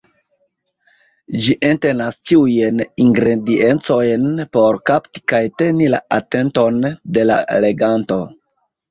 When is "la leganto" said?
7.31-8.19